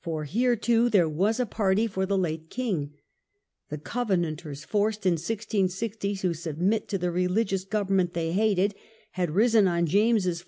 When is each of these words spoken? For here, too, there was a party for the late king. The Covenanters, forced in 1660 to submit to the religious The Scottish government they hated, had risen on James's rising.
For 0.00 0.24
here, 0.24 0.56
too, 0.56 0.88
there 0.90 1.08
was 1.08 1.38
a 1.38 1.46
party 1.46 1.86
for 1.86 2.04
the 2.04 2.18
late 2.18 2.50
king. 2.50 2.94
The 3.68 3.78
Covenanters, 3.78 4.64
forced 4.64 5.06
in 5.06 5.12
1660 5.12 6.16
to 6.16 6.34
submit 6.34 6.88
to 6.88 6.98
the 6.98 7.12
religious 7.12 7.60
The 7.62 7.68
Scottish 7.68 7.70
government 7.70 8.12
they 8.14 8.32
hated, 8.32 8.74
had 9.12 9.30
risen 9.30 9.68
on 9.68 9.86
James's 9.86 10.40
rising. 10.40 10.46